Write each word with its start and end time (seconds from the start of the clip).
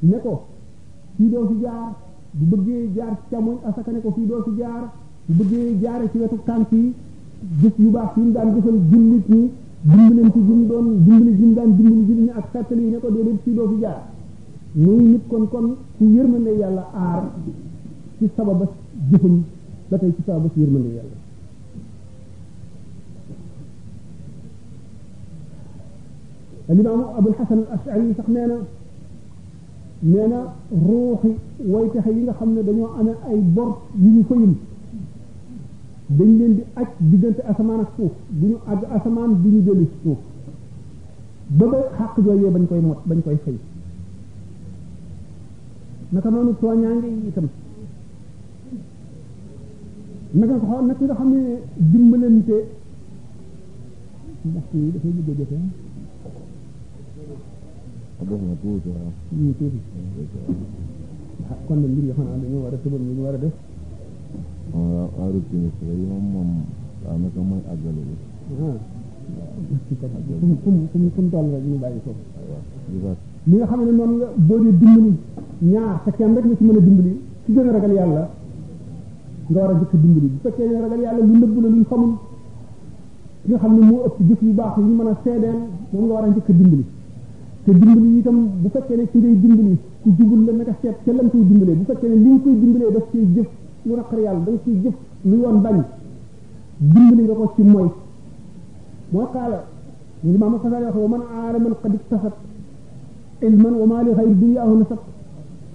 ne 0.00 0.16
ko 0.24 0.44
fii 1.18 1.28
jaar 1.60 1.92
bu 2.32 2.56
bëggee 2.56 2.90
jaar 2.96 3.10
ci 3.20 3.24
càmmoñ 3.30 3.56
asaka 3.68 3.90
ne 3.92 4.00
ko 4.00 4.10
fii 4.16 4.28
jaar 4.58 4.88
bu 5.26 5.42
bëggee 5.42 5.78
jaare 5.82 6.10
ci 6.12 6.18
wetu 6.18 6.38
tànk 6.44 6.70
yi 6.72 6.92
jëf 7.60 7.76
yu 7.78 7.90
baax 7.90 8.16
yi 8.16 8.22
mu 8.22 8.32
daan 8.32 8.54
jëfal 8.54 8.78
jullit 8.90 9.28
ñi 9.28 9.50
dimbaleen 9.82 10.32
ci 10.32 10.38
jim 10.46 10.66
doon 10.68 11.04
dimbali 11.04 11.36
jim 11.36 12.98
ko 13.00 13.08
doo 13.10 13.68
fi 13.68 13.80
jaar 13.80 14.02
muy 14.74 15.04
nit 15.04 15.22
kon 15.28 15.48
kon 15.48 15.76
ku 15.98 16.04
yërmande 16.04 16.50
yàlla 16.50 16.84
aar 16.94 17.24
ci 18.18 18.28
sababas 18.36 18.68
jëfam 19.10 19.42
ba 19.90 19.98
tey 19.98 20.12
ci 20.16 20.22
sababas 20.24 20.50
yërmande 20.56 20.88
yàlla 20.94 21.16
alimaamu 26.70 27.04
abul 27.18 27.32
xasan 27.34 27.58
al 27.58 27.66
ashari 27.78 28.14
sax 28.16 28.26
nee 28.28 28.46
nee 30.02 30.34
ruuxi 30.86 31.30
way 31.72 31.88
taxe 31.92 32.10
yi 32.16 32.22
nga 32.22 32.32
xam 32.38 32.50
ne 32.54 32.62
dañoo 32.62 32.90
amee 32.98 33.16
ay 33.28 33.38
bor 33.40 33.68
yu 34.02 34.08
ñu 34.16 34.22
fayul 34.28 34.54
dañ 36.16 36.38
leen 36.38 36.54
di 36.56 36.62
aj 36.74 36.88
diggante 37.10 37.40
asamaan 37.50 37.80
ak 37.80 37.88
suuf 37.96 38.12
bu 38.38 38.46
ñu 38.46 38.56
aj 38.70 38.80
asamaan 38.96 39.32
bi 39.42 39.48
ñu 39.54 39.60
dellu 39.66 39.86
suuf 40.02 40.18
ba 41.58 41.66
ba 41.72 41.78
xàq 41.98 42.14
jooyee 42.24 42.50
bañ 42.54 42.66
koy 42.68 42.80
mot 42.80 42.98
bañ 43.08 43.20
koy 43.24 43.36
fay 43.44 43.58
naka 46.12 46.28
noonu 46.30 46.52
tooñaange 46.60 47.06
yi 47.16 47.28
itam 47.28 47.48
naka 50.38 50.54
ko 50.60 50.66
xool 50.70 50.84
nag 50.88 50.96
nga 51.02 51.14
xam 51.14 51.30
ne 51.32 51.40
dimbalante 51.90 52.56
ndax 54.48 54.66
dafay 54.72 55.12
bëgg 55.26 55.38
jotee 55.38 55.62
حدثنا 58.20 58.54
كوسة 58.62 58.98
kon 61.66 61.78
mbir 61.82 62.04
yi 62.08 62.12
xanaa 62.16 62.36
dañu 62.42 62.58
war 62.62 62.72
a 62.74 62.78
tëbal 62.82 63.00
ñu 63.00 63.22
war 63.24 63.34
a 63.34 63.38
def 63.42 63.52
aaru 65.20 65.40
ci 65.48 65.56
nekk 65.56 65.78
rek 65.88 65.98
moom 66.10 66.24
moom 66.34 66.50
daanaka 67.02 67.40
mooy 67.48 67.60
àggale 67.72 68.02
bi 70.40 70.56
kum 70.62 71.10
kum 71.14 71.30
toll 71.30 71.46
rek 71.54 71.62
ñu 71.70 71.76
bàyyi 71.82 72.00
ko 72.04 72.12
li 73.50 73.56
nga 73.56 73.66
xam 73.66 73.80
ne 73.86 73.90
noonu 73.98 74.14
nga 74.16 74.26
boo 74.48 74.58
dee 74.62 74.76
dimbali 74.80 75.12
ñaar 75.72 76.00
sa 76.04 76.10
kenn 76.12 76.34
rek 76.36 76.44
nga 76.44 76.56
ci 76.58 76.62
mën 76.64 76.76
a 76.76 76.80
dimbali 76.86 77.12
ci 77.44 77.52
gën 77.54 77.68
a 77.68 77.72
ragal 77.72 77.90
yàlla 77.98 78.22
nga 79.50 79.60
war 79.60 79.70
a 79.74 79.74
jëkk 79.80 79.92
dimbali 80.04 80.26
bu 80.32 80.38
fekkee 80.44 80.66
ne 80.68 80.80
ragal 80.84 81.00
yàlla 81.04 81.20
lu 81.26 81.32
nëbb 81.38 81.54
la 81.64 81.68
luñ 81.74 81.84
xamul 81.90 82.14
ki 83.46 83.48
nga 83.48 83.56
xam 83.62 83.72
ne 83.78 83.82
moo 83.90 84.04
ëpp 84.06 84.16
jëf 84.28 84.40
yu 84.46 84.52
baax 84.60 84.72
yu 84.76 84.84
mën 84.98 85.06
a 85.12 85.14
seedeel 85.24 85.58
moom 85.90 86.04
nga 86.04 86.14
war 86.16 86.24
a 86.28 86.28
jëkk 86.34 86.46
dimbali 86.58 86.84
te 87.72 87.78
dimbali 87.78 88.18
itam 88.18 88.38
bu 88.62 88.68
fekkee 88.72 88.96
ne 88.96 89.06
ci 89.12 89.18
ngay 89.18 89.34
dimbali 89.40 89.78
ku 90.02 90.08
jubul 90.18 90.44
la 90.46 90.52
naka 90.52 90.74
seet 90.80 90.96
ca 91.04 91.12
lam 91.12 91.28
koy 91.30 91.40
dimbalee 91.46 91.74
bu 91.74 91.84
fekkee 91.86 92.08
ne 92.08 92.14
li 92.16 92.28
nga 92.30 92.38
koy 92.42 92.54
dimbalee 92.60 92.92
daf 92.96 93.06
ciy 93.10 93.24
jëf 93.34 93.46
lu 93.84 93.94
naqar 93.96 94.18
yàlla 94.18 94.40
da 94.44 94.50
nga 94.50 94.58
ciy 94.64 94.80
jëf 94.82 94.94
lu 95.22 95.36
yoon 95.42 95.60
bañ 95.62 95.82
dimbali 96.78 97.22
nga 97.22 97.34
ko 97.34 97.52
ci 97.54 97.62
mooy 97.62 97.88
mooy 99.12 99.26
xaala 99.32 99.58
ñu 100.22 100.34
imam 100.34 100.58
xasal 100.62 100.84
wax 100.84 100.94
wa 100.96 101.08
man 101.08 101.20
aara 101.40 101.58
man 101.58 101.74
qad 101.82 101.94
iktasab 101.94 102.32
ilman 103.40 103.72
wa 103.74 103.86
ma 103.86 104.02
li 104.02 104.10
xayr 104.14 104.34
dunyahu 104.40 104.76
nasab 104.78 104.98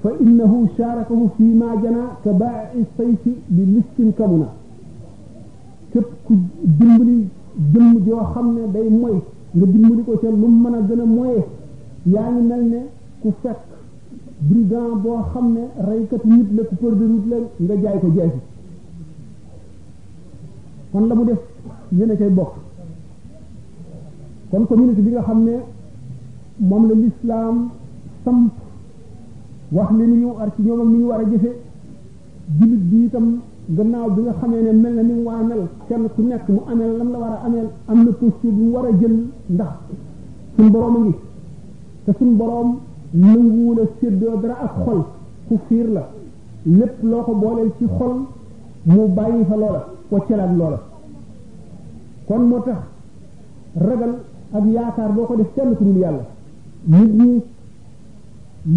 fa 0.01 0.09
innahu 0.25 0.67
sharakahu 0.75 1.29
fi 1.37 1.43
ma 1.43 1.65
jana 1.81 2.17
ka 2.23 2.31
ba'i 2.31 2.85
sayfi 2.97 3.35
bi 3.47 3.61
miskin 3.63 4.13
kamuna 4.15 4.49
képp 5.91 6.07
ku 6.23 6.33
dimbali 6.61 7.29
jëmm 7.73 8.03
joo 8.05 8.21
xam 8.33 8.53
ne 8.53 8.71
day 8.71 8.89
moy 8.89 9.21
nga 9.51 9.65
dimbali 9.65 10.03
ko 10.03 10.17
ca 10.19 10.29
lu 10.29 10.45
mën 10.47 10.73
a 10.73 10.79
gën 10.81 10.99
a 10.99 11.05
moyee 11.05 11.45
yaa 12.13 12.29
ngi 12.31 12.41
mel 12.49 12.63
ne 12.71 12.79
ku 13.21 13.33
fekk 13.41 13.61
brigand 14.47 14.95
boo 15.03 15.19
xam 15.31 15.45
ne 15.55 15.63
reykat 15.87 16.23
nit 16.29 16.47
la 16.55 16.61
ku 16.69 16.75
peur 16.79 16.93
de 16.99 17.05
route 17.05 17.27
la 17.29 17.39
nga 17.65 17.75
jaay 17.83 17.97
ko 18.01 18.07
jeexi 18.15 18.39
kon 20.91 21.05
la 21.09 21.15
mu 21.15 21.23
def 21.25 21.39
yéen 21.97 22.11
a 22.11 22.15
cay 22.15 22.29
bokk 22.37 22.53
kon 24.49 24.65
communauté 24.67 25.01
bi 25.01 25.11
nga 25.11 25.23
xam 25.23 25.39
ne 25.43 25.53
moom 26.69 26.83
la 26.89 26.93
lislaam 26.95 27.69
samp 28.23 28.51
wax 29.71 29.89
li 29.97 30.05
ni 30.07 30.17
ñu 30.21 30.27
war 30.35 30.49
ci 30.55 30.61
ñoom 30.61 30.91
ñu 30.97 31.05
war 31.07 31.19
a 31.19 31.23
jëfe 31.31 31.51
jullit 32.59 32.83
bi 32.89 33.05
itam 33.05 33.39
gannaaw 33.69 34.09
bi 34.15 34.21
nga 34.21 34.33
xamee 34.39 34.61
ne 34.61 34.71
mel 34.73 34.93
na 34.95 35.01
ni 35.01 35.13
waa 35.23 35.41
mel 35.41 35.63
kenn 35.87 36.07
ku 36.13 36.21
nekk 36.21 36.47
mu 36.49 36.59
ameel 36.71 36.97
lam 36.97 37.11
la 37.13 37.17
war 37.17 37.31
a 37.31 37.39
ameel 37.47 37.67
am 37.87 37.97
na 38.05 38.11
posture 38.11 38.53
bu 38.53 38.63
mu 38.63 38.71
war 38.73 38.85
a 38.85 38.91
jël 38.99 39.15
ndax 39.49 39.73
suñu 40.55 40.69
borom 40.71 40.95
a 40.97 40.99
ngi 40.99 41.13
te 42.05 42.11
suñ 42.19 42.37
boroom 42.37 42.77
nanguwul 43.13 43.79
a 43.79 43.83
séddoo 43.99 44.37
dara 44.41 44.55
ak 44.65 44.73
xol 44.85 44.99
ku 45.47 45.59
fiir 45.67 45.87
la 45.89 46.09
lépp 46.65 47.01
loo 47.03 47.23
ko 47.23 47.33
booleel 47.33 47.71
ci 47.77 47.85
xol 47.97 48.15
mu 48.85 49.07
bàyyi 49.09 49.43
fa 49.45 49.55
loola 49.55 49.81
waccalaat 50.11 50.51
kon 52.27 52.39
moo 52.49 52.61
tax 52.61 52.77
ragal 53.87 54.11
ak 54.53 54.63
yaakaar 54.65 55.11
boo 55.15 55.25
ko 55.25 55.35
def 55.35 55.47
kenn 55.55 55.75
ku 55.75 55.83
dul 55.83 55.97
yàlla 55.97 56.25
nit 56.87 57.11
ñi 57.19 57.43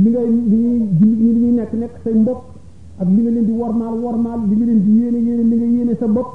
li 0.02 0.10
ngay 0.10 0.26
li 0.30 1.32
ñuy 1.32 1.50
nekk 1.52 1.72
nekk 1.74 1.94
say 2.04 2.14
mbokk 2.14 2.40
ak 3.00 3.08
li 3.08 3.22
nga 3.22 3.30
leen 3.30 3.44
di 3.46 3.52
wormaal 3.52 3.94
wormaal 4.02 4.40
li 4.48 4.56
nga 4.56 4.66
leen 4.66 4.84
di 4.84 5.00
yéene 5.00 5.18
yéene 5.18 5.42
li 5.42 5.56
nga 5.56 5.66
yéene 5.76 5.94
sa 6.00 6.06
bopp 6.06 6.30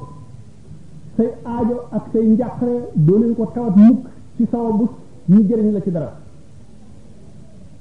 say 1.17 1.31
aajo 1.45 1.75
ak 1.91 2.03
say 2.13 2.25
njàqare 2.27 2.75
doo 2.93 3.17
leen 3.17 3.35
ko 3.35 3.45
tawat 3.55 3.75
mukk 3.77 4.01
ci 4.37 4.45
sawabu 4.51 4.87
ñu 5.29 5.41
jëriñ 5.47 5.71
la 5.71 5.81
ci 5.81 5.89
dara 5.91 6.21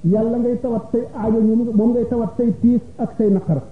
yàlla 0.05 0.39
ngay 0.39 0.59
tawat 0.63 0.83
say 0.93 1.01
aajo 1.17 1.39
ñoom 1.41 1.61
moom 1.77 1.91
ngay 1.91 2.07
tawat 2.11 2.31
say 2.37 2.53
tiis 2.61 2.81
ak 2.99 3.11
say 3.17 3.31
naqar 3.31 3.63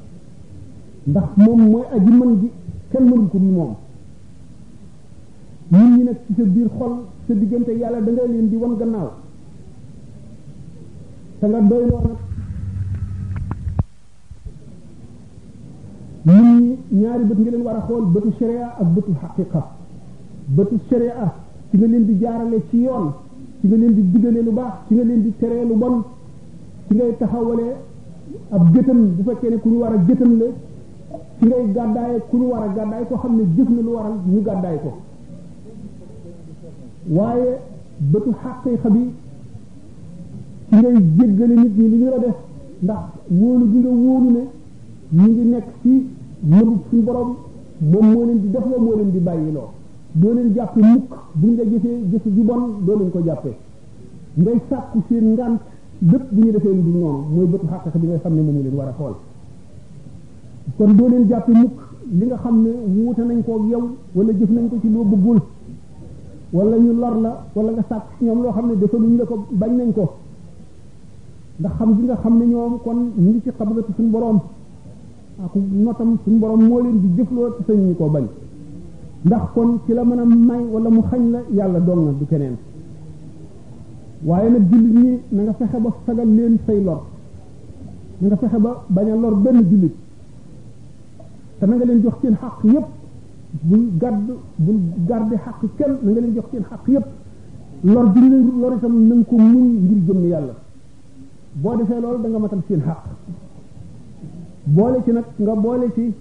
ndax 1.07 1.29
moom 1.37 1.61
mooy 1.71 1.83
aji 1.97 2.11
mën 2.11 2.33
gi 2.41 2.51
kenn 2.91 3.05
mënu 3.11 3.29
ko 3.31 3.39
moom 3.39 3.75
ñun 5.73 5.97
ñi 5.97 6.03
nag 6.05 6.17
ci 6.27 6.35
sa 6.37 6.43
biir 6.43 6.69
xol 6.79 6.95
sa 7.27 7.35
diggante 7.35 7.71
yàlla 7.73 8.01
da 8.01 8.11
leen 8.29 8.49
di 8.49 8.57
wan 8.57 8.77
gannaaw 8.77 9.11
te 11.41 11.47
nga 11.49 11.61
doy 11.61 11.85
loo 11.91 12.01
nag 12.05 12.17
ñun 16.27 16.59
ñi 16.61 16.79
ñaari 16.91 17.25
bët 17.25 17.39
nga 17.39 17.51
leen 17.51 17.63
war 17.63 17.77
a 17.77 17.81
xool 17.87 18.05
bëtu 18.13 18.33
sharia 18.39 18.67
ak 18.81 18.87
bëtu 18.95 19.13
xaqiqa 19.21 19.63
bëtu 20.47 20.75
sharia 20.89 21.33
ci 21.71 21.77
nga 21.77 21.87
leen 21.89 22.05
di 22.07 22.19
jaarale 22.21 22.63
ci 22.69 22.77
yoon 22.77 23.07
ci 23.61 23.67
nga 23.67 23.77
leen 23.77 23.95
di 23.95 24.03
digale 24.13 24.41
lu 24.43 24.53
baax 24.53 24.75
ci 24.87 24.95
nga 24.95 25.03
leen 25.05 25.23
di 25.23 25.37
teree 25.37 25.65
lu 25.65 25.75
bon 25.75 26.05
ci 26.91 26.97
ngay 26.97 27.15
taxawalee 27.19 27.75
ab 28.51 28.63
gëtëm 28.75 28.99
bu 29.17 29.23
fekkee 29.31 29.51
ne 29.51 29.57
ku 29.59 29.69
ñu 29.69 29.79
war 29.79 29.93
a 29.95 29.99
gëtëm 29.99 30.39
la 30.39 30.47
ci 31.39 31.47
ngay 31.47 31.65
gàddaaye 31.73 32.19
ku 32.29 32.37
ñu 32.37 32.47
war 32.51 32.63
a 32.63 32.69
gàddaay 32.75 33.05
ko 33.09 33.17
xam 33.17 33.37
ne 33.37 33.43
jëf 33.57 33.69
na 33.69 33.81
lu 33.83 33.89
war 33.93 34.03
waral 34.05 34.19
ñu 34.27 34.43
gàddaay 34.43 34.77
ko 34.83 34.91
waaye 37.17 37.49
bëtu 38.11 38.31
xaqiiqa 38.43 38.89
bi 38.91 39.13
ci 40.69 40.75
ngay 40.77 40.95
jéggale 41.19 41.55
nit 41.55 41.75
ñi 41.79 41.89
li 41.91 41.97
ñu 41.97 42.09
la 42.11 42.19
def 42.19 42.37
ndax 42.83 43.01
wóolu 43.39 43.71
gi 43.71 43.79
nga 43.79 43.89
wóolu 43.89 44.31
ne 44.31 44.41
ñu 45.11 45.27
ngi 45.29 45.45
nekk 45.51 45.65
ci 45.83 46.09
mënub 46.43 46.79
suñu 46.91 47.03
borom 47.03 47.37
moom 47.91 48.07
moo 48.13 48.25
leen 48.27 48.41
di 48.41 48.51
def 48.51 48.65
la 48.71 48.79
moo 48.79 48.97
leen 48.97 49.11
di 49.11 49.19
bàyyiloo 49.19 49.69
doo 50.13 50.33
leen 50.35 50.53
jàppe 50.55 50.81
mukk 50.81 51.11
buñ 51.35 51.57
la 51.57 51.63
gisee 51.65 52.05
jëfe 52.11 52.29
ju 52.33 52.43
bon 52.43 52.79
doo 52.85 52.97
leen 52.99 53.11
ko 53.11 53.21
jàppe 53.25 53.49
ngay 54.35 54.59
sàkku 54.69 55.03
seen 55.09 55.33
ngant 55.33 55.59
lépp 56.03 56.23
bu 56.33 56.45
ñu 56.47 56.53
defee 56.53 56.73
lu 56.73 56.83
dul 56.83 57.01
noonu 57.01 57.25
mooy 57.35 57.47
bëtu 57.47 57.67
xàq 57.67 57.97
bi 57.99 58.07
ngay 58.07 58.19
xam 58.23 58.35
ne 58.35 58.41
moom 58.43 58.55
ñu 58.57 58.63
leen 58.63 58.75
war 58.75 58.89
a 58.89 58.93
xool 58.93 59.13
kon 60.79 60.97
doo 60.97 61.09
leen 61.09 61.29
jàppe 61.29 61.51
mukk 61.53 61.75
li 62.19 62.27
nga 62.27 62.37
xam 62.37 62.63
ne 62.63 62.71
wute 63.05 63.19
nañ 63.23 63.43
ko 63.45 63.61
yow 63.71 63.97
wala 64.15 64.33
jëf 64.33 64.51
nañ 64.51 64.69
ko 64.69 64.77
ci 64.81 64.89
loo 64.93 65.05
bëggul 65.05 65.41
wala 66.53 66.77
ñu 66.79 66.93
lor 67.01 67.21
la 67.21 67.45
wala 67.55 67.71
nga 67.73 67.85
sàkk 67.89 68.05
ñoom 68.21 68.41
loo 68.43 68.53
xam 68.53 68.67
ne 68.69 68.77
dafa 68.77 68.97
luñ 68.99 69.17
la 69.19 69.25
ko 69.25 69.45
bañ 69.51 69.77
nañ 69.77 69.93
ko 69.93 70.05
ndax 71.59 71.73
xam 71.77 71.97
gi 71.97 72.03
nga 72.05 72.17
xam 72.17 72.39
ne 72.39 72.45
ñoom 72.47 72.73
kon 72.83 72.99
ñu 73.19 73.29
ngi 73.31 73.41
ci 73.45 73.51
xabalatu 73.51 73.93
suñu 73.97 74.09
boroom 74.11 74.39
ak 75.45 75.53
notam 75.85 76.17
suñu 76.25 76.39
boroom 76.39 76.63
moo 76.69 76.81
leen 76.81 76.99
di 77.01 77.09
jëfloo 77.17 77.49
te 77.59 77.65
sañ 77.73 77.79
ñu 77.89 77.95
ko 77.95 78.07
bañ 78.09 78.25
ndax 79.27 79.43
kon 79.55 79.79
ci 79.85 79.93
la 79.93 80.03
mën 80.05 80.19
a 80.19 80.25
may 80.25 80.63
wala 80.73 80.89
mu 80.89 81.03
xañ 81.11 81.23
la 81.33 81.41
yàlla 81.53 81.79
doon 81.81 82.05
na 82.07 82.11
du 82.19 82.25
keneen 82.27 82.57
waaye 84.25 84.51
nag 84.51 84.63
jullit 84.71 84.95
ñi 84.95 85.19
na 85.33 85.43
nga 85.43 85.53
fexe 85.55 85.77
ba 85.81 85.91
sagal 86.07 86.29
leen 86.37 86.59
say 86.67 86.81
lor 86.83 87.05
na 88.21 88.29
nga 88.37 88.59
ba 88.59 88.85
bañ 88.89 89.11
a 89.13 89.17
lor 89.17 89.35
benn 89.37 89.63
jullit 89.69 89.95
te 91.59 91.67
na 91.67 91.77
leen 91.85 92.01
jox 92.03 92.15
seen 92.23 92.35
xaq 92.37 92.57
yépp 92.65 92.87
bul 93.63 93.87
gàdd 93.99 94.21
bul 94.57 94.79
garde 95.09 95.37
xaq 95.45 95.59
kenn 95.77 95.95
na 96.03 96.11
nga 96.11 96.21
leen 96.21 96.35
jox 96.35 96.45
seen 96.53 96.65
xaq 96.71 96.89
yépp 96.89 97.07
lor 97.85 98.09
bi 98.13 98.21
ñu 98.21 98.37
lor 98.61 98.73
itam 98.77 99.07
na 99.09 99.15
nga 99.15 99.25
ko 99.25 99.37
muñ 99.39 99.69
ngir 99.85 99.99
jëm 100.15 100.25
yàlla 100.29 100.55
boo 101.63 101.77
defee 101.77 102.01
loolu 102.03 102.23
danga 102.23 102.31
nga 102.39 102.39
matal 102.39 102.63
seen 102.69 102.81
xaq 102.83 103.03
boole 104.65 104.99
ci 105.05 105.11
nag 105.13 105.25
nga 105.37 105.55
boole 105.55 105.87
ci 105.95 106.13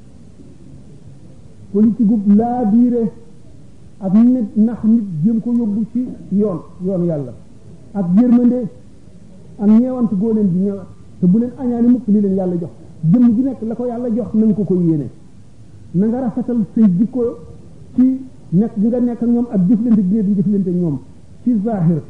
ci 1.98 2.04
gu 2.06 2.18
laa 2.38 2.64
biire 2.64 3.02
ak 4.00 4.14
nit 4.14 4.48
nax 4.56 4.82
nit 4.84 5.04
jëm 5.24 5.40
ko 5.42 5.50
yóbbu 5.52 5.82
ci 5.92 6.02
yoon 6.38 6.60
yoonu 6.86 7.06
yàlla 7.12 7.34
ak 7.94 8.06
yërmande 8.16 8.68
ak 9.60 9.68
ñeewant 9.70 10.10
goo 10.14 10.34
leen 10.34 10.52
di 10.52 10.60
ñeewat 10.60 10.86
te 11.20 11.26
bu 11.26 11.38
leen 11.40 11.52
añaani 11.58 11.88
mukk 11.88 12.08
li 12.08 12.20
leen 12.22 12.36
yàlla 12.36 12.56
jox 12.56 12.70
jëmm 13.12 13.36
ji 13.36 13.42
nekk 13.42 13.62
la 13.62 13.76
ko 13.76 13.86
yàlla 13.86 14.10
jox 14.10 14.28
na 14.34 14.46
nga 14.46 14.54
ko 14.56 14.64
ko 14.64 14.76
yéene 14.76 15.10
na 15.94 16.06
nga 16.08 16.20
rafetal 16.22 16.58
say 16.76 16.84
jikko 16.98 17.38
ci 17.96 18.22
nekk 18.50 18.72
gi 18.80 18.88
nga 18.88 19.00
nekk 19.00 19.22
ñoom 19.22 19.48
ak 19.52 19.62
jëflante 19.68 20.02
gi 20.08 20.24
di 20.24 20.34
jëflante 20.36 20.68
ñoom 20.72 21.00
ci 21.44 21.62
zahir 21.64 22.02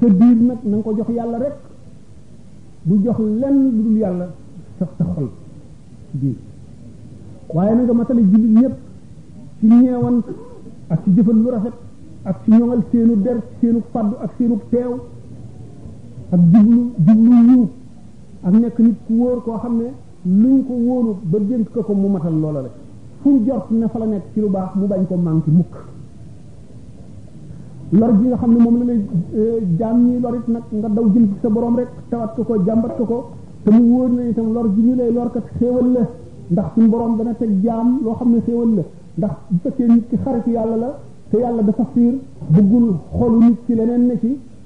sa 0.00 0.06
biir 0.06 0.36
nag 0.36 0.56
na 0.62 0.76
nga 0.76 0.82
ko 0.82 0.94
jox 0.94 1.08
yàlla 1.08 1.38
rek 1.38 1.54
bu 2.82 3.00
jox 3.02 3.18
lenn 3.18 3.62
lu 3.72 3.82
dul 3.82 3.96
yàlla 3.96 4.28
sax 4.78 4.88
sa 4.98 5.04
xol 5.04 5.28
waaye 7.54 7.74
na 7.74 7.82
nga 7.82 7.92
matale 7.92 8.22
jullit 8.30 8.58
ñëpp 8.60 8.74
ci 9.60 9.66
ñeewant 9.66 10.22
ak 10.88 11.02
ci 11.04 11.10
jëfal 11.16 11.34
lu 11.36 11.50
rafet 11.50 11.72
ak 12.26 12.42
ci 12.44 12.50
ñoŋal 12.50 12.82
seenu 12.90 13.16
der 13.22 13.38
seenu 13.60 13.82
faddu 13.92 14.16
ak 14.22 14.30
seenu 14.38 14.60
teew 14.70 14.98
ak 16.34 16.40
jublu 16.52 16.90
jublu 17.06 17.38
yiw 17.52 17.62
ak 18.42 18.52
nekk 18.60 18.78
nit 18.80 18.96
ku 19.06 19.12
wóor 19.14 19.42
koo 19.42 19.56
xam 19.62 19.76
ne 19.78 19.92
luñ 20.24 20.64
ko 20.66 20.72
wóoru 20.74 21.16
ba 21.30 21.38
jënt 21.38 21.68
ko 21.70 21.80
ko 21.82 21.92
mu 21.94 22.08
matal 22.08 22.34
loola 22.42 22.60
la 22.62 22.68
fu 23.22 23.28
mu 23.30 23.44
jort 23.46 23.70
ne 23.70 23.86
fa 23.88 23.98
la 24.00 24.06
nekk 24.06 24.24
ci 24.32 24.40
lu 24.40 24.48
baax 24.48 24.70
mu 24.74 24.86
bañ 24.86 25.06
ko 25.06 25.14
manqué 25.16 25.50
mukk 25.50 25.74
lor 27.90 28.18
gi 28.20 28.26
nga 28.26 28.36
xam 28.36 28.52
ne 28.52 28.62
moom 28.62 28.78
la 28.78 28.84
lay 28.84 29.00
euh, 29.34 29.94
ñi 30.04 30.20
lorit 30.20 30.46
nag 30.48 30.62
nga 30.70 30.88
daw 30.88 31.12
jël 31.14 31.28
sa 31.40 31.48
borom 31.48 31.76
rek 31.76 31.88
tawat 32.08 32.34
ko 32.34 32.42
ko 32.42 32.54
ko 32.96 33.04
ko 33.04 33.26
te 33.62 33.70
mu 33.70 33.82
wóor 33.94 34.10
na 34.10 34.22
itam 34.28 34.52
lor 34.52 34.74
gi 34.74 34.80
ñu 34.82 34.94
lay 34.96 35.12
lor 35.12 35.30
kat 35.30 35.44
la 35.94 36.08
ndax 36.48 36.66
boroom 36.74 36.90
borom 36.90 37.16
dana 37.16 37.34
teg 37.34 37.62
jaam 37.62 38.00
loo 38.02 38.14
xam 38.14 38.30
ne 38.32 38.40
xéewal 38.44 38.74
la 38.74 38.82
ndax 39.16 39.36
bu 39.48 39.56
fekkee 39.62 39.86
nit 39.86 40.08
ki 40.08 40.16
xaritu 40.24 40.50
yàlla 40.50 40.76
la 40.76 40.94
te 41.30 41.36
yàlla 41.38 41.62
dafa 41.62 41.86
fiir 41.92 42.14
bëggul 42.48 42.96
xolu 43.16 43.38
nit 43.44 43.56
ki 43.66 43.74
leneen 43.76 44.06
ne 44.06 44.18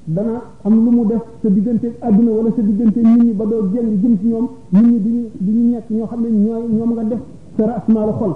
dana 0.08 0.40
am 0.64 0.72
lu 0.84 0.90
mu 0.90 1.04
def 1.04 1.22
sa 1.42 1.48
diggante 1.50 1.92
adduna 2.00 2.30
wala 2.32 2.50
sa 2.56 2.62
diggante 2.62 2.96
nit 2.98 3.20
ñi 3.22 3.32
ba 3.32 3.44
doo 3.44 3.68
jëng 3.72 4.00
jëm 4.00 4.18
ci 4.20 4.26
ñoom 4.28 4.48
nit 4.70 4.82
ñi 4.86 4.98
di 5.00 5.10
ñu 5.10 5.28
di 5.38 5.50
ñu 5.52 5.70
ñoo 5.90 6.06
xam 6.06 6.20
ne 6.22 6.28
ñooy 6.30 6.62
ñoom 6.72 6.92
nga 6.92 7.02
def 7.04 7.18
sa 7.58 7.66
la 7.66 7.84
xol 8.12 8.34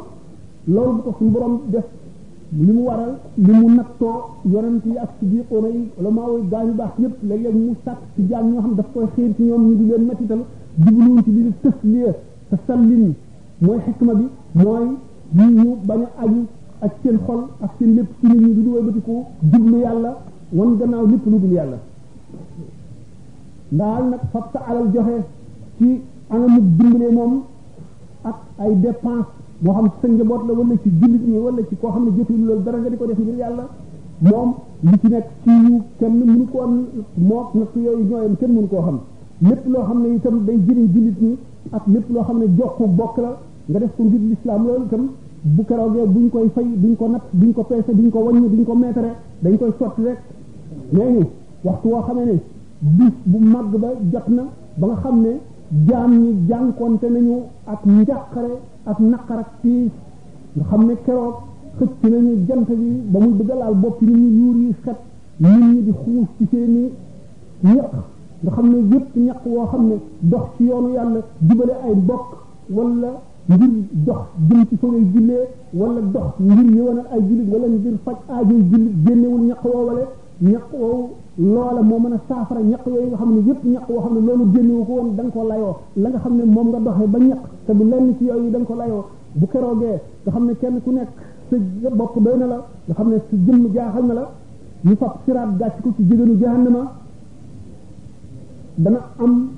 loolu 0.66 0.92
bu 0.92 1.02
ko 1.02 1.14
suñu 1.16 1.30
borom 1.30 1.60
def 1.69 1.84
li 2.52 2.72
mu 2.72 2.82
waral 2.84 3.16
li 3.36 3.52
mu 3.52 3.69
nattoo 3.74 4.22
yonent 4.44 4.84
yi 4.84 4.96
ak 4.98 5.08
siddiqoona 5.19 5.69
yi 5.69 5.88
ulamaa 5.98 6.26
yi 6.42 6.48
gaa 6.48 6.62
yu 6.64 6.72
baax 6.76 6.90
yëpp 6.98 7.14
la 7.28 7.36
léeg 7.36 7.54
mu 7.54 7.74
sàkk 7.84 7.96
ci 8.16 8.26
jaam 8.28 8.50
ñoo 8.50 8.58
xam 8.60 8.74
daf 8.76 8.86
koy 8.92 9.04
xiir 9.14 9.34
ci 9.36 9.42
ñoom 9.42 9.66
ñu 9.69 9.74
di 9.76 9.84
leen 9.86 10.04
matital 10.04 10.44
jubluwuñ 10.76 11.22
ci 11.24 11.30
li 11.32 11.42
di 11.42 11.52
tasliya 11.62 12.14
sa 12.50 12.58
sallin 12.66 13.14
mooy 13.60 13.78
xikma 13.86 14.12
bi 14.14 14.26
mooy 14.62 14.84
ñu 15.32 15.42
ñu 15.56 15.76
bañ 15.86 16.00
a 16.19 16.24
aju 16.24 16.44
ak 16.80 16.92
seen 17.02 17.19
xol 17.24 17.48
ak 17.60 17.70
seen 17.78 17.94
lépp 17.94 18.10
ci 18.20 18.26
nit 18.26 18.40
ñi 18.46 18.54
du 18.56 18.62
duway 18.62 18.82
batiku 18.82 19.24
jublu 19.50 19.76
yàlla 19.80 20.19
wan 20.52 20.76
gannaaw 20.78 21.06
lépp 21.08 21.25
lu 21.26 21.38
dul 21.38 21.52
yàlla 21.58 21.78
ndaal 23.72 24.04
nag 24.10 24.20
fab 24.32 24.44
sa 24.52 24.58
alal 24.69 24.88
joxe 24.94 25.25
ci 25.78 25.88
anamug 26.28 26.66
dimbale 26.78 27.08
moom 27.12 27.32
ak 28.22 28.37
ay 28.58 28.75
dépense 28.81 29.28
moo 29.62 29.72
xam 29.75 29.90
sa 30.00 30.08
njaboot 30.08 30.43
la 30.46 30.52
wala 30.52 30.76
ci 30.82 30.90
jullit 31.00 31.25
ñi 31.26 31.38
wala 31.38 31.62
ci 31.69 31.75
koo 31.81 31.88
xam 31.93 32.04
ne 32.04 32.10
jotul 32.16 32.44
loolu 32.44 32.62
dara 32.64 32.78
nga 32.78 32.88
di 32.90 32.96
ko 32.96 33.06
def 33.06 33.19
ngir 33.19 33.37
yàlla 33.37 33.66
moom 34.20 34.54
li 34.82 34.99
ci 35.00 35.08
nekk 35.08 35.26
ci 35.43 35.50
yu 35.50 35.82
kenn 35.99 36.12
mënu 36.19 36.44
koo 36.52 36.66
mook 37.14 37.55
nag 37.55 37.69
yooyu 37.75 38.05
ñooyam 38.10 38.37
kenn 38.37 38.52
mënu 38.55 38.69
koo 38.69 38.81
xam 38.82 39.00
lépp 39.40 39.66
loo 39.66 39.84
xam 39.84 40.02
ne 40.02 40.14
itam 40.16 40.44
day 40.44 40.58
jëriñ 40.66 40.88
jullit 40.94 41.20
ñi 41.20 41.37
ak 41.70 41.82
lépp 41.87 42.06
loo 42.12 42.22
xam 42.25 42.38
ne 42.38 42.46
jokku 42.58 42.87
bokk 42.88 43.16
la 43.16 43.37
nga 43.69 43.78
def 43.81 43.96
ko 43.96 44.02
ngir 44.02 44.20
lislaam 44.20 44.66
loolu 44.66 44.84
itam 44.84 45.05
bu 45.40 45.64
keroogee 45.64 46.06
buñ 46.06 46.28
koy 46.28 46.48
fay 46.55 46.66
duñ 46.82 46.94
ko 46.96 47.08
natt 47.08 47.25
buñ 47.32 47.52
ko 47.55 47.62
peese 47.62 47.90
duñ 47.96 48.10
ko 48.10 48.19
wàññi 48.19 48.48
duñ 48.56 48.64
ko 48.64 48.75
meetare 48.75 49.12
dañ 49.40 49.56
koy 49.58 49.72
sotti 49.78 50.02
rek 50.02 50.19
léegi 50.92 51.26
waxtu 51.64 51.86
woo 51.88 52.02
xamee 52.06 52.24
ne 52.26 52.38
bis 52.96 53.12
bu 53.26 53.38
màgg 53.44 53.72
ba 53.82 53.88
jot 54.12 54.28
na 54.28 54.42
ba 54.78 54.86
nga 54.88 54.96
xam 55.02 55.16
ne 55.22 55.40
jaam 55.88 56.10
ñi 56.22 56.30
jànkonte 56.48 57.04
nañu 57.10 57.36
ak 57.72 57.80
njàqare 57.86 58.52
ak 58.90 58.98
naqar 59.10 59.38
ak 59.38 59.50
xam 60.69 60.82
ne 60.86 60.94
keroog 61.04 61.34
xëcc 61.78 62.00
nañu 62.12 62.32
jant 62.48 62.66
ba 63.12 63.19
muy 63.20 63.32
bëgg 63.38 63.50
a 63.50 63.54
laal 63.54 63.74
bopp 63.82 64.02
nit 64.02 64.16
ñi 64.16 64.30
yuur 64.40 64.56
yi 64.56 64.72
xet 64.84 64.96
nit 65.40 65.56
ñi 65.69 65.82
di 65.84 65.92
xuus 65.92 66.26
ci 66.36 66.44
seeni 66.50 66.84
ñaq 67.74 67.92
nga 68.42 68.50
xam 68.56 68.66
ne 68.72 68.78
yépp 68.96 69.08
ñaq 69.26 69.40
woo 69.46 69.66
xam 69.70 69.86
ne 69.88 69.94
dox 70.20 70.42
ci 70.56 70.64
yoonu 70.64 70.88
yàlla 70.92 71.20
jubale 71.48 71.70
ay 71.86 71.94
bokk 71.94 72.28
wala 72.74 73.10
ngir 73.46 73.70
dox 74.08 74.20
jëm 74.48 74.60
ci 74.69 74.76
fa 74.76 74.86
ngay 74.88 75.04
jullee 75.12 75.48
wala 75.74 76.00
dox 76.00 76.28
ngir 76.40 76.74
yëwanal 76.76 77.06
ay 77.12 77.20
jullit 77.28 77.48
wala 77.52 77.66
ngir 77.69 77.96
faj 78.04 78.16
aajoy 78.28 78.62
jullit 78.70 78.94
génnewul 79.04 79.42
ñaq 79.48 79.64
woowale 79.64 80.04
ñaq 80.42 80.64
woowu 80.72 81.10
loola 81.38 81.80
moo 81.82 81.98
mën 82.00 82.12
a 82.14 82.18
saafara 82.28 82.60
ñaq 82.62 82.82
yooyu 82.86 83.06
nga 83.10 83.16
xam 83.18 83.30
ne 83.36 83.40
yëpp 83.48 83.60
ñaq 83.64 83.84
woo 83.88 84.00
xam 84.04 84.14
ne 84.18 84.20
loolu 84.26 84.44
génnewu 84.52 84.84
ko 84.86 84.92
woon 84.92 85.14
da 85.14 85.22
nga 85.22 85.30
ko 85.32 85.42
layoo 85.48 85.74
la 86.02 86.08
nga 86.08 86.18
xam 86.18 86.34
ne 86.36 86.44
moom 86.44 86.68
nga 86.68 86.78
doxee 86.80 87.06
ba 87.06 87.18
ñaq 87.18 87.38
te 87.64 87.72
du 87.72 87.84
lenn 87.88 88.06
ci 88.18 88.24
yooyu 88.24 88.50
da 88.50 88.58
nga 88.58 88.66
ko 88.66 88.74
layoo 88.74 89.04
bu 89.34 89.46
keroogee 89.46 89.96
nga 90.22 90.30
xam 90.32 90.44
ne 90.46 90.52
kenn 90.58 90.76
ku 90.82 90.90
nekk 90.90 91.08
sa 91.48 91.56
bopp 91.94 92.18
doy 92.18 92.36
na 92.38 92.46
la 92.46 92.58
nga 92.86 92.94
xam 92.94 93.08
ne 93.10 93.16
si 93.30 93.36
jëmm 93.46 93.62
jaaxal 93.72 94.04
na 94.04 94.14
la 94.14 94.24
ñu 94.84 94.96
fab 94.96 95.14
siraat 95.24 95.50
gàcc 95.58 95.80
ko 95.80 95.92
ci 95.94 96.02
jigéenu 96.08 96.36
jahannama 96.40 96.90
dana 98.78 99.00
am 99.20 99.48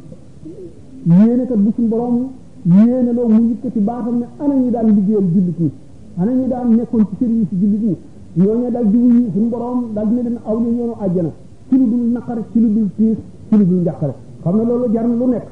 yéene 1.06 1.46
kat 1.46 1.56
bu 1.64 1.70
suñ 1.76 1.88
borom 1.88 2.28
yéene 2.64 3.12
loo 3.14 3.28
mu 3.28 3.40
yëkkati 3.48 3.80
baatam 3.80 4.18
ne 4.18 4.26
ana 4.38 4.54
ñi 4.54 4.70
daan 4.70 4.86
liggéeyal 4.94 5.26
jullit 5.32 5.58
ñi 5.60 5.70
ana 6.20 6.30
ñi 6.30 6.46
daan 6.46 6.68
nekkoon 6.76 7.04
ci 7.08 7.16
service 7.18 7.56
jullit 7.58 7.82
ñi 7.88 7.96
ñooñu 8.36 8.70
daal 8.72 8.86
di 8.90 8.96
wuyu 8.96 9.30
suñu 9.32 9.48
borom 9.48 9.92
daal 9.94 10.08
dina 10.08 10.40
aw 10.44 10.58
ni 10.58 10.76
yoonu 10.76 10.92
àjjana 11.00 11.32
ci 11.68 11.76
lu 11.78 11.84
dul 11.88 12.10
naqar 12.12 12.42
ci 12.50 12.58
lu 12.60 12.72
dul 12.72 12.88
tiis 12.96 13.16
ci 13.48 13.56
lu 13.56 13.64
dul 13.64 13.80
njàqare 13.80 14.12
xam 14.42 14.56
ne 14.56 14.64
loolu 14.64 14.92
jar 14.92 15.06
na 15.06 15.14
lu 15.14 15.26
nekk 15.26 15.44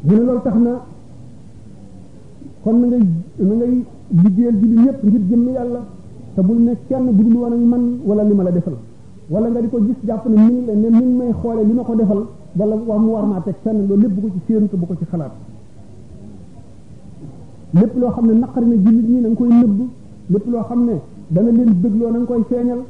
mu 0.00 0.14
ne 0.14 0.22
loolu 0.24 0.40
tax 0.42 0.54
na 0.56 0.80
kon 2.62 2.80
na 2.80 2.86
ngay 2.86 3.00
na 3.36 3.54
ngay 3.54 3.84
liggéeyal 4.10 4.54
bi 4.56 4.68
ñëpp 4.68 5.02
ngir 5.04 5.20
jëmm 5.28 5.48
yàlla 5.50 5.84
te 6.34 6.40
bul 6.42 6.58
ne 6.62 6.76
kenn 6.86 7.10
bu 7.12 7.22
dul 7.22 7.34
woon 7.36 7.52
ak 7.52 7.58
man 7.60 7.98
wala 8.02 8.22
li 8.22 8.34
ma 8.34 8.42
la 8.44 8.50
defal 8.50 8.76
wala 9.28 9.48
nga 9.48 9.60
di 9.60 9.68
ko 9.68 9.78
gis 9.84 9.96
jàpp 10.06 10.26
ne 10.26 10.40
mi 10.40 10.52
ngi 10.52 10.64
leen 10.66 10.80
ne 10.80 10.88
mi 10.90 10.96
ngi 10.96 11.14
may 11.16 11.32
xoole 11.32 11.62
li 11.64 11.72
ma 11.72 11.82
ko 11.82 11.94
defal 11.94 12.24
wala 12.54 12.74
wax 12.76 13.00
mu 13.00 13.08
war 13.12 13.26
maa 13.26 13.40
teg 13.40 13.54
fenn 13.62 13.86
loolu 13.86 14.00
lépp 14.02 14.12
bu 14.14 14.20
ko 14.22 14.28
ci 14.28 14.40
séentu 14.46 14.76
bu 14.78 14.86
ko 14.86 14.94
ci 14.96 15.04
xalaat 15.04 15.30
lépp 17.74 17.96
loo 17.96 18.10
xam 18.14 18.26
ne 18.26 18.34
naqari 18.34 18.66
na 18.66 18.74
jullit 18.76 19.08
ñi 19.08 19.20
na 19.20 19.28
nga 19.28 19.36
koy 19.36 19.48
nëbb 19.48 19.80
lépp 20.30 20.46
loo 20.46 20.62
xam 20.68 20.84
ne 20.84 20.92
dana 21.28 21.50
leen 21.50 21.72
bégloo 21.82 22.10
na 22.10 22.18
nga 22.18 22.26
koy 22.26 22.42
feeñal 22.48 22.80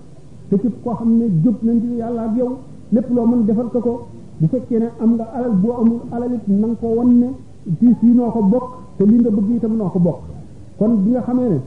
te 0.49 0.56
képp 0.58 0.82
koo 0.82 0.94
xam 0.94 1.17
ne 1.19 1.26
jóg 1.44 1.55
nañ 1.62 1.81
ci 1.81 1.94
yàlla 1.99 2.23
ak 2.23 2.37
yow 2.37 2.58
lépp 2.90 3.11
loo 3.11 3.26
mën 3.26 3.44
defal 3.44 3.69
ko 3.69 3.79
ko 3.81 4.06
bu 4.38 4.46
fekkee 4.49 4.79
ne 4.79 4.88
am 5.00 5.14
nga 5.14 5.25
alal 5.34 5.52
boo 5.62 5.75
amul 5.81 6.00
alal 6.11 6.32
it 6.34 6.46
na 6.48 6.67
nga 6.67 6.74
ko 6.81 6.86
wan 6.89 7.19
ne 7.19 7.27
tiis 7.79 7.96
yi 8.03 8.12
noo 8.15 8.31
ko 8.31 8.43
bokk 8.43 8.67
te 8.96 9.05
li 9.06 9.17
nga 9.19 9.31
bëgg 9.31 9.51
itam 9.56 9.77
noo 9.77 9.89
ko 9.89 9.98
bokk 10.01 10.20
kon 10.79 10.94
bi 11.05 11.10
nga 11.10 11.20
xamee 11.20 11.48
ne 11.48 11.60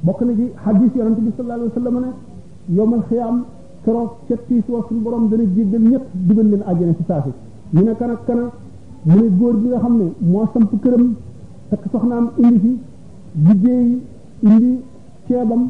bokk 0.00 0.20
na 0.22 0.32
ci 0.34 0.46
hadis 0.64 0.90
yonente 0.94 1.20
bi 1.20 1.32
sallallahu 1.36 1.60
alayhi 1.60 1.72
wasallam 1.74 1.94
ne 2.04 2.12
yowmal 2.74 3.02
xiyaam 3.08 3.44
keroog 3.84 4.10
cet 4.26 4.46
tiis 4.46 4.64
wa 4.68 4.84
suñu 4.88 5.00
borom 5.00 5.28
dana 5.30 5.44
jéggal 5.54 5.80
ñëpp 5.82 6.04
dugal 6.12 6.48
leen 6.50 6.62
àjjana 6.66 6.92
ci 6.94 7.30
ñu 7.72 7.82
ne 7.84 7.94
kan 7.96 8.10
ak 8.10 8.24
kana 8.26 8.50
ne 9.04 9.28
góor 9.38 9.54
bi 9.56 9.68
nga 9.68 9.78
xam 9.78 9.96
ne 9.96 10.06
moo 10.18 10.44
samp 10.52 10.68
këram 10.82 11.14
takk 11.70 11.84
soxnaam 11.92 12.26
indi 12.44 12.58
fi 12.64 12.70
liggéey 13.46 13.88
indi 14.50 14.70
ceebam 15.26 15.62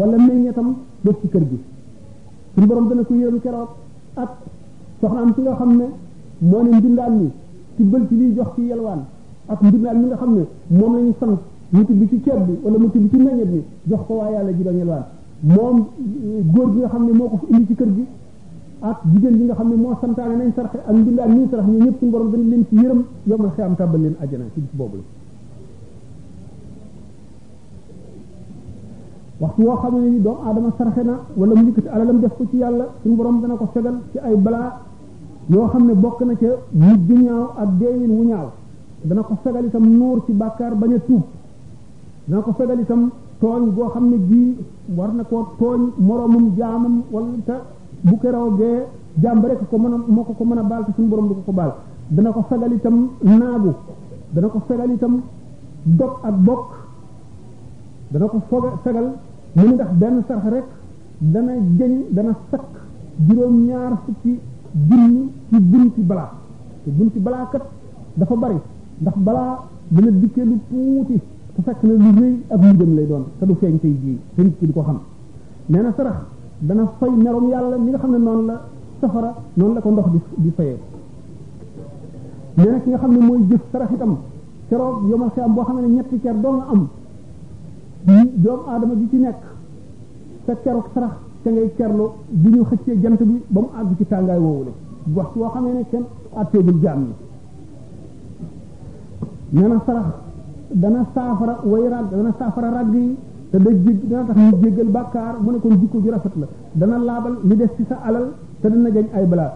wala 0.00 0.16
meññetam 0.26 0.68
def 1.04 1.16
ci 1.22 1.28
kër 1.32 1.44
gi 1.50 1.58
suñu 2.54 2.66
borom 2.66 2.88
dana 2.88 3.02
ko 3.04 3.14
yërëm 3.14 3.40
keroog 3.42 3.68
ak 4.14 4.30
soxnaam 5.00 5.32
si 5.34 5.40
nga 5.42 5.54
xam 5.56 5.70
ne 5.78 5.86
moo 6.50 6.62
ne 6.62 6.70
mbindaan 6.78 7.12
mi 7.20 7.30
ci 7.76 7.82
bël 7.82 8.04
ci 8.08 8.14
liy 8.16 8.34
jox 8.36 8.48
ci 8.54 8.62
yelwaan 8.70 9.00
ak 9.48 9.58
mbindaan 9.62 9.96
mi 10.00 10.06
nga 10.06 10.16
xam 10.16 10.32
ne 10.36 10.42
moom 10.78 10.92
lañu 10.96 11.12
sant 11.18 11.38
mu 11.70 11.84
tibb 11.86 12.00
ci 12.10 12.20
ceeb 12.24 12.40
bi 12.46 12.54
wala 12.62 12.78
mu 12.78 12.90
tibb 12.90 13.10
ci 13.10 13.16
meññet 13.16 13.48
bi 13.50 13.62
jox 13.90 14.00
ko 14.06 14.14
waa 14.14 14.30
yàlla 14.30 14.52
ji 14.52 14.62
doon 14.62 14.76
yelwaan 14.76 15.04
moom 15.42 15.76
eh, 15.78 16.42
góor 16.54 16.70
gi 16.72 16.78
nga 16.78 16.88
xam 16.88 17.04
ne 17.04 17.12
moo 17.12 17.28
ko 17.28 17.36
fi 17.42 17.52
indi 17.52 17.66
ci 17.66 17.74
kër 17.74 17.90
gi 17.96 18.04
ak 18.80 18.98
jigéen 19.12 19.36
bi 19.38 19.44
nga 19.46 19.54
xam 19.54 19.68
ne 19.70 19.74
moo 19.74 19.96
santaane 20.00 20.34
nañ 20.36 20.52
saraxe 20.54 20.78
ak 20.86 20.94
mbindaan 20.94 21.30
mi 21.36 21.48
sarax 21.50 21.66
ñi 21.68 21.78
ñëpp 21.78 21.98
suñu 21.98 22.10
borom 22.12 22.30
dana 22.30 22.44
leen 22.48 22.64
ci 22.68 22.74
yërëm 22.76 23.02
yomal 23.24 23.50
xiyam 23.54 23.74
tàbbal 23.74 24.00
leen 24.02 24.14
àjjana 24.22 24.44
ci 24.54 24.60
bis 24.60 24.70
boobu 24.76 24.96
waxtu 29.42 29.62
yoo 29.62 29.76
xam 29.82 29.94
ne 30.00 30.08
ni 30.10 30.18
doomu 30.20 30.40
aadama 30.46 30.70
sarxe 30.78 31.02
na 31.10 31.14
wala 31.36 31.52
mu 31.58 31.62
yëkkati 31.68 31.88
alalam 31.94 32.18
def 32.20 32.32
ko 32.38 32.44
ci 32.50 32.56
yàlla 32.62 32.84
suñu 33.02 33.16
borom 33.16 33.40
dana 33.40 33.54
ko 33.56 33.66
fegal 33.74 33.96
ci 34.12 34.18
ay 34.18 34.36
balaa 34.36 34.72
yoo 35.48 35.66
xam 35.68 35.84
ne 35.88 35.94
bokk 35.94 36.18
na 36.28 36.34
ca 36.36 36.46
mujj 36.70 37.10
ñaaw 37.24 37.44
ak 37.62 37.68
deewin 37.80 38.10
wu 38.18 38.24
dana 39.08 39.22
ko 39.22 39.34
fegal 39.42 39.64
itam 39.66 39.84
nuur 39.98 40.18
ci 40.26 40.32
bàkkaar 40.40 40.74
bañ 40.76 40.92
a 40.94 40.98
tuub 41.06 41.22
ko 42.44 42.52
fegal 42.58 42.80
itam 42.80 43.10
tooñ 43.40 43.62
goo 43.74 43.88
xam 43.94 44.04
ne 44.10 44.16
gii 44.28 44.56
war 44.96 45.10
na 45.12 45.24
koo 45.24 45.42
tooñ 45.58 45.80
moroomum 45.98 46.44
jaamam 46.56 46.96
wala 47.10 47.28
te 47.46 47.54
bu 48.02 48.16
keroogee 48.20 48.78
jàmb 49.22 49.44
rek 49.50 49.60
ko 49.70 49.76
mën 49.78 49.92
a 49.94 49.98
moo 50.14 50.24
ko 50.24 50.32
ko 50.38 50.44
mën 50.44 50.58
a 50.58 50.62
baal 50.62 50.84
te 50.84 50.92
suñu 50.96 51.08
borom 51.08 51.26
du 51.28 51.34
ko 51.34 51.40
ko 51.46 51.52
baal 51.52 51.72
dana 52.10 52.30
ko 52.32 52.42
fegal 52.48 52.72
itam 52.72 52.96
naagu 53.22 53.72
dana 54.34 54.48
ko 54.52 54.58
fegal 54.68 54.90
itam 54.96 55.14
dog 55.98 56.12
ak 56.28 56.34
bokk 56.46 56.68
dana 58.12 58.26
ko 58.32 58.38
fegal 58.84 59.08
mu 59.56 59.64
ne 59.68 59.72
ndax 59.76 59.90
benn 60.00 60.16
sarax 60.26 60.44
rek 60.50 60.64
dana 61.20 61.52
jëñ 61.78 61.92
dana 62.10 62.32
sakk 62.50 62.62
juróom-ñaar 63.28 63.98
fukki 64.04 64.38
junni 64.88 65.30
ci 65.50 65.58
bunti 65.60 66.00
balaa 66.00 66.32
te 66.84 66.90
bunti 66.90 67.18
balaa 67.18 67.48
kat 67.52 67.64
dafa 68.14 68.34
bari 68.34 68.54
ndax 69.00 69.14
balaa 69.18 69.62
dana 69.88 70.10
dikkee 70.10 70.44
lu 70.44 70.58
tuuti 70.68 71.20
su 71.54 71.62
fekk 71.62 71.82
na 71.82 71.92
lu 71.92 72.10
rëy 72.20 72.40
ak 72.48 72.60
mujjam 72.62 72.94
lay 72.94 73.06
doon 73.06 73.24
te 73.38 73.44
du 73.46 73.54
feeñ 73.54 73.78
tey 73.80 73.92
jii 74.00 74.18
te 74.34 74.42
nit 74.42 74.58
ki 74.58 74.66
di 74.66 74.72
ko 74.72 74.80
xam 74.82 75.00
nee 75.66 75.82
na 75.82 75.92
sarax 75.96 76.24
dana 76.60 76.86
fay 76.98 77.10
merom 77.10 77.48
yàlla 77.48 77.76
mi 77.76 77.90
nga 77.90 77.98
xam 77.98 78.10
ne 78.10 78.18
noonu 78.18 78.46
la 78.46 78.60
safara 79.00 79.34
noonu 79.54 79.74
la 79.74 79.80
ko 79.80 79.90
ndox 79.90 80.08
di 80.10 80.20
di 80.36 80.50
fayee 80.56 80.78
nee 82.54 82.70
na 82.70 82.78
ki 82.80 82.88
nga 82.88 82.98
xam 82.98 83.12
ne 83.12 83.18
mooy 83.18 83.40
jëf 83.50 83.60
sarax 83.70 83.90
itam 83.92 84.16
keroog 84.68 85.08
yomal 85.08 85.30
xe 85.30 85.40
am 85.40 85.54
boo 85.54 85.62
xam 85.64 85.78
ne 85.80 85.86
ñetti 85.88 86.20
cer 86.22 86.36
doon 86.40 86.56
nga 86.56 86.66
am 86.72 86.88
doomu 88.04 88.62
aadama 88.68 88.94
bi 88.98 89.06
ci 89.10 89.16
nekk 89.16 89.38
sa 90.46 90.52
keroog 90.58 90.86
sarax 90.94 91.12
te 91.42 91.50
ngay 91.50 91.70
kerlo 91.78 92.16
bu 92.28 92.48
ñu 92.50 92.64
xëccee 92.64 92.98
jant 93.00 93.22
bi 93.22 93.40
ba 93.48 93.60
mu 93.60 93.68
àgg 93.78 93.96
ci 93.96 94.04
tàngaay 94.06 94.38
woowu 94.38 94.64
la 94.66 94.70
wax 95.14 95.28
boo 95.34 95.48
xamee 95.50 95.72
ne 95.72 95.84
kenn 95.90 96.04
àtteegul 96.36 96.80
jaam 96.82 97.06
yi 99.52 99.60
nee 99.62 99.78
sarax 99.86 100.06
dana 100.74 101.00
saafara 101.14 101.54
way 101.64 101.88
rag 101.88 102.06
dana 102.10 102.30
saafara 102.38 102.70
rag 102.70 102.92
yi 102.94 103.16
te 103.50 103.58
da 103.58 103.70
jég 103.70 104.08
dana 104.08 104.24
tax 104.26 104.36
ñu 104.38 104.56
jéggal 104.62 104.88
bàkkaar 104.88 105.34
mu 105.40 105.50
ne 105.52 105.58
kon 105.58 105.70
jikko 105.80 105.98
ju 106.02 106.10
rafet 106.10 106.32
la 106.40 106.46
dana 106.74 106.98
laabal 106.98 107.36
li 107.44 107.54
def 107.56 107.70
ci 107.76 107.84
sa 107.88 107.98
alal 108.06 108.28
te 108.60 108.68
dana 108.68 108.88
jañ 108.90 109.06
ay 109.14 109.26
balaat 109.26 109.54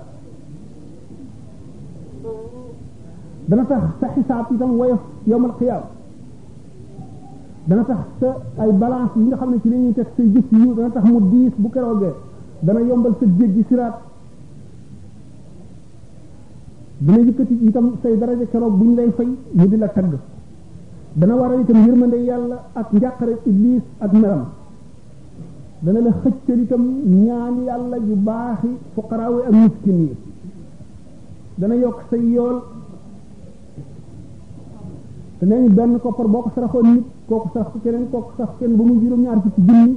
dana 3.49 3.65
tax 3.65 3.83
sa 4.01 4.07
xisaab 4.15 4.47
itam 4.55 4.71
woyof 4.79 5.01
yowmal 5.25 5.55
qiyaama 5.59 5.95
dana 7.67 7.83
tax 7.85 7.99
sa 8.23 8.31
ay 8.63 8.71
balance 8.79 9.11
yi 9.19 9.27
nga 9.27 9.37
xam 9.37 9.51
ne 9.51 9.59
ci 9.61 9.69
la 9.69 9.77
ñuy 9.77 9.93
teg 9.95 10.07
say 10.17 10.27
jëf 10.33 10.45
yu 10.51 10.75
dana 10.75 10.89
tax 10.91 11.05
mu 11.11 11.21
diis 11.31 11.51
bu 11.57 11.69
keroogee 11.69 12.15
dana 12.63 12.81
yombal 12.81 13.15
sa 13.19 13.27
jéggi 13.27 13.65
siraat 13.69 13.97
dana 16.99 17.19
yëkkati 17.25 17.59
itam 17.67 17.97
say 18.03 18.17
daraja 18.17 18.45
keroog 18.47 18.79
buñ 18.79 18.95
lay 18.95 19.11
fay 19.17 19.27
mu 19.51 19.67
di 19.67 19.77
la 19.77 19.89
tagg 19.89 20.13
dana 21.17 21.35
waral 21.35 21.61
itam 21.63 21.77
yërmande 21.85 22.17
yàlla 22.25 22.57
ak 22.73 22.93
njàqare 22.93 23.37
iblis 23.47 23.83
ak 23.99 24.13
meram 24.13 24.45
dana 25.83 26.01
la 26.01 26.11
xëccal 26.23 26.61
itam 26.61 26.83
ñaan 27.25 27.65
yàlla 27.65 27.97
yu 27.97 28.15
baaxi 28.15 28.69
fuqaraawe 28.95 29.41
ak 29.49 29.53
miskin 29.53 29.99
yi 30.07 30.13
dana 31.57 31.75
yokk 31.75 31.99
say 32.11 32.21
yool 32.31 32.63
te 35.39 35.45
nee 35.47 35.69
benn 35.69 35.99
koppar 36.01 36.27
boo 36.29 36.41
ko 36.43 36.51
saraxoon 36.55 36.93
nit 36.95 37.05
kooku 37.29 37.49
sarax 37.53 37.73
ko 37.73 37.79
keneen 37.83 38.07
kooku 38.11 38.31
sarax 38.37 38.55
keneen 38.59 38.77
ba 38.77 38.85
mu 38.85 38.95
juróom 39.03 39.21
ñaar 39.21 39.41
fukki 39.45 39.61
junni 39.63 39.97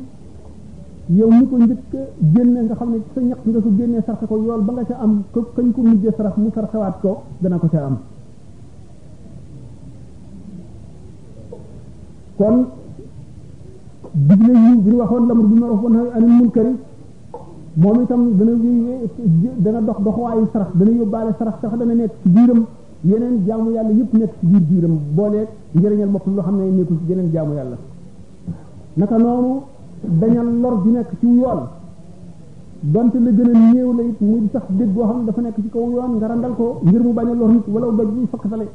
yow 1.19 1.29
ni 1.31 1.45
ko 1.49 1.57
njëkk 1.57 1.93
génne 2.33 2.63
nga 2.63 2.75
xam 2.75 2.89
ne 2.91 2.97
sa 3.13 3.21
ñaq 3.21 3.37
nga 3.45 3.59
ko 3.61 3.69
génnee 3.77 4.01
saraxe 4.05 4.25
ko 4.27 4.37
yool 4.37 4.61
ba 4.63 4.73
nga 4.73 4.85
ca 4.85 4.97
am 4.99 5.23
ko 5.31 5.45
kañ 5.55 5.71
ko 5.73 5.81
mujjee 5.81 6.11
sarax 6.17 6.35
mu 6.37 6.49
saraxewaat 6.53 6.99
ko 7.01 7.21
dana 7.39 7.57
ko 7.59 7.67
ca 7.71 7.79
am 7.85 7.97
kon 12.37 12.67
digle 14.11 14.57
yi 14.57 14.75
bi 14.77 14.91
waxoon 14.91 15.27
lamr 15.27 15.45
bi 15.45 15.59
marof 15.59 15.81
wan 15.83 15.95
anil 16.15 16.29
munkari 16.37 16.75
moom 17.75 18.01
itam 18.03 18.35
dana 18.35 18.51
dana 19.63 19.81
dox 19.87 19.99
dox 20.03 20.15
waayu 20.17 20.47
sarax 20.53 20.67
dana 20.75 20.91
yóbbaale 20.91 21.31
sarax 21.37 21.53
sax 21.61 21.71
dana 21.79 21.93
nekk 21.93 22.13
ci 22.23 22.29
biiram 22.29 22.65
yeneen 23.07 23.45
jaamu 23.45 23.71
yàlla 23.75 23.91
yëpp 23.93 24.11
nekk 24.17 24.33
ci 24.39 24.45
biir 24.45 24.61
biiram 24.69 24.97
booleeg 25.15 25.47
njëriñal 25.75 26.09
boppam 26.09 26.35
loo 26.35 26.43
xam 26.43 26.55
ne 26.57 26.69
nekkul 26.77 26.97
ci 27.05 27.11
yeneen 27.11 27.31
jaamu 27.31 27.53
yàlla 27.55 27.77
naka 28.95 29.17
noonu 29.17 29.61
dañal 30.19 30.47
lor 30.61 30.81
di 30.83 30.89
nekk 30.89 31.09
ci 31.19 31.27
yoon 31.27 31.61
donte 32.81 33.19
la 33.19 33.31
gën 33.31 33.49
a 33.55 33.71
néew 33.73 33.93
la 33.95 34.03
it 34.03 34.19
muy 34.21 34.49
sax 34.51 34.63
dégg 34.69 34.89
boo 34.91 35.05
xam 35.07 35.19
ne 35.19 35.25
dafa 35.25 35.41
nekk 35.41 35.55
ci 35.63 35.69
kaw 35.69 35.89
yoon 35.89 36.15
nga 36.15 36.27
randal 36.27 36.55
ko 36.55 36.79
ngir 36.83 37.01
mu 37.01 37.13
bañ 37.13 37.29
a 37.29 37.33
lor 37.33 37.49
nit 37.49 37.65
wala 37.67 37.87
doj 37.97 38.09
bi 38.15 38.25
fakk 38.31 38.45
sale 38.49 38.67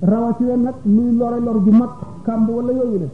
rawatina 0.00 0.56
nag 0.56 0.74
luy 0.84 1.10
lore 1.18 1.38
lor 1.40 1.58
ju 1.64 1.70
mat 1.72 1.90
kàmb 2.24 2.48
wala 2.56 2.72
yooyu 2.72 2.98
la 3.00 3.08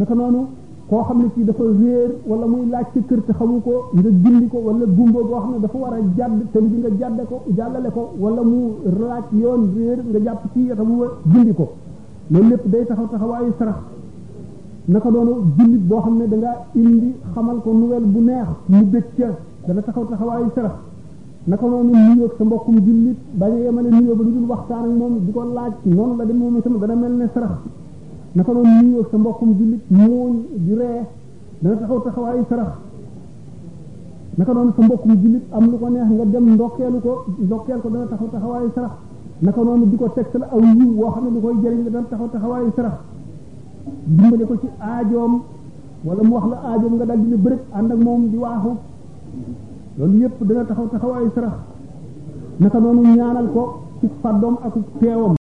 naka 0.00 0.14
noonu 0.14 0.40
koo 0.88 1.02
xam 1.04 1.18
ne 1.22 1.30
ci 1.34 1.42
dafa 1.44 1.62
wéer 1.64 2.10
wala 2.26 2.44
muy 2.46 2.66
laaj 2.68 2.84
ci 2.92 3.02
kër 3.08 3.20
xamu 3.38 3.60
ko 3.62 3.88
nga 3.94 4.02
gindi 4.22 4.46
ko 4.48 4.58
wala 4.58 4.84
gumba 4.86 5.20
goo 5.20 5.38
xam 5.40 5.50
ne 5.52 5.60
dafa 5.60 5.78
war 5.78 5.94
a 5.94 5.98
jàdd 6.16 6.42
te 6.52 6.58
bi 6.60 6.76
nga 6.78 6.88
jàdde 7.00 7.22
ko 7.28 7.42
jàllale 7.56 7.88
ko 7.90 8.12
wala 8.18 8.42
mu 8.42 8.74
laaj 9.00 9.24
yoon 9.32 9.70
wéer 9.74 9.98
nga 10.10 10.18
jàpp 10.22 10.42
ci 10.52 10.60
yatamu 10.68 10.94
wa 11.00 11.06
gindi 11.24 11.54
ko 11.54 11.72
loolu 12.28 12.48
lépp 12.50 12.66
day 12.66 12.84
taxaw 12.86 13.06
taxawaayu 13.08 13.52
sarax 13.58 13.76
naka 14.88 15.08
doonu 15.10 15.32
jullit 15.56 15.84
boo 15.88 16.00
xam 16.00 16.16
ne 16.18 16.28
da 16.28 16.36
ngaa 16.36 16.56
indi 16.74 17.14
xamal 17.32 17.60
ko 17.62 17.72
nouvelle 17.72 18.04
bu 18.06 18.18
neex 18.20 18.48
mu 18.66 18.82
bëgg 18.92 19.04
ca 19.16 19.28
dana 19.66 19.80
taxaw 19.82 20.04
taxawaayu 20.10 20.48
sarax 20.54 20.74
naka 21.46 21.66
noonu 21.66 21.92
nuyoo 21.92 22.30
sa 22.36 22.44
mbokkum 22.44 22.76
jullit 22.84 23.18
bañ 23.40 23.52
a 23.52 23.56
yemale 23.58 23.88
nuyoo 23.88 24.16
ba 24.16 24.22
lu 24.22 24.30
dul 24.32 24.46
waxtaan 24.48 24.84
ak 24.84 24.96
moom 24.98 25.18
di 25.26 25.32
ko 25.32 25.44
laaj 25.44 25.72
noonu 25.84 26.16
la 26.18 26.24
dem 26.26 26.36
moom 26.36 26.56
itam 26.58 26.76
dana 26.78 26.94
mel 26.94 27.12
ne 27.12 27.26
sarax 27.32 27.58
naka 28.34 28.52
noonu 28.52 28.72
nuyoo 28.82 29.06
sa 29.10 29.16
mbokkum 29.18 29.50
jullit 29.58 29.84
mooñ 29.98 30.32
di 30.66 30.74
ree 30.80 31.02
dana 31.62 31.76
taxaw 31.76 32.00
taxawaayu 32.04 32.44
sarax 32.50 32.70
naka 34.38 34.52
noonu 34.52 34.72
mbokkum 34.86 35.12
jullit 35.22 35.44
am 35.54 35.64
lu 35.72 35.78
ko 35.78 35.88
neex 35.88 36.08
nga 36.14 36.24
dem 36.32 36.44
ndokkeelu 36.54 36.98
ko 37.06 37.12
ndokkeel 37.44 37.80
ko 37.82 37.88
dana 37.94 38.06
taxaw 38.10 38.28
taxawaayu 38.34 38.70
sarax 38.74 38.92
naka 39.42 39.60
noonu 39.66 39.84
di 39.86 39.96
ko 39.96 40.06
tegtal 40.16 40.42
aw 40.54 40.60
yiw 40.78 40.90
woo 41.00 41.10
xam 41.14 41.24
ne 41.24 41.30
lu 41.34 41.40
koy 41.44 41.54
jëriñ 41.62 41.84
la 41.86 41.90
dana 41.94 42.06
taxaw 42.10 42.28
taxawaayu 42.32 42.72
sarax 42.76 42.94
dimbale 44.16 44.44
ko 44.50 44.54
ci 44.62 44.68
aajoom 44.80 45.32
wala 46.04 46.22
mu 46.26 46.32
wax 46.34 46.44
la 46.52 46.56
aajoom 46.68 46.94
nga 46.96 47.04
dal 47.06 47.20
di 47.22 47.28
ne 47.32 47.36
bërëg 47.36 47.60
ànd 47.78 47.90
ak 47.94 47.98
moom 48.06 48.22
di 48.30 48.36
waaxu 48.36 48.72
loolu 49.98 50.18
yépp 50.18 50.38
dana 50.48 50.64
taxaw 50.64 50.86
taxawaayu 50.92 51.30
sarax 51.36 51.54
naka 52.58 52.78
noonu 52.80 53.02
ñaanal 53.14 53.46
ko 53.54 53.62
ci 54.00 54.06
fàddoom 54.20 54.56
ak 54.66 54.74
teewam 55.00 55.34